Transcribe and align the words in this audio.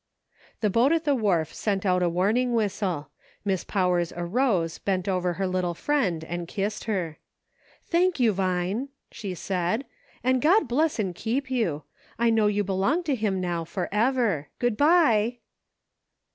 The 0.61 0.71
boat 0.71 0.91
at 0.91 1.03
the 1.05 1.13
wharf 1.13 1.53
sent 1.53 1.85
out 1.85 2.01
a 2.01 2.09
warning 2.09 2.53
whistle. 2.55 3.11
Miss 3.45 3.63
Powers 3.63 4.11
arose, 4.17 4.79
bent 4.79 5.07
over 5.07 5.33
her 5.33 5.45
little 5.45 5.75
friend 5.75 6.23
and 6.23 6.47
kissed 6.47 6.85
her." 6.85 7.19
Thank 7.91 8.19
you, 8.19 8.33
Vine," 8.33 8.89
she 9.11 9.35
said," 9.35 9.85
and 10.23 10.41
God 10.41 10.67
bless 10.67 10.97
and 10.97 11.13
keep 11.13 11.51
you. 11.51 11.83
I 12.17 12.31
know 12.31 12.47
you 12.47 12.63
belong 12.63 13.03
to 13.03 13.13
him 13.15 13.39
now 13.39 13.63
forever. 13.63 14.47
Good 14.57 14.75
by! 14.75 15.37